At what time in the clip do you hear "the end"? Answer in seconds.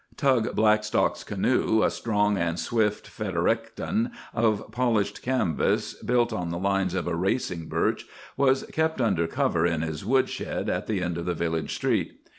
10.87-11.19